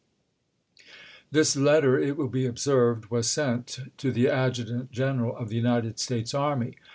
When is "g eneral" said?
4.91-5.39